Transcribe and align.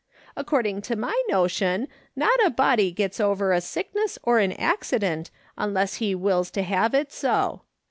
According 0.35 0.81
to 0.89 0.95
my 0.95 1.13
notion, 1.27 1.87
not 2.15 2.43
a 2.43 2.49
body 2.49 2.89
gets 2.91 3.19
over 3.19 3.53
a 3.53 3.61
sickness 3.61 4.17
or 4.23 4.39
an 4.39 4.53
accident 4.53 5.29
unless 5.59 5.97
he 5.97 6.15
wills 6.15 6.49
to 6.53 6.63
have 6.63 6.95
it 6.95 7.11
so. 7.11 7.61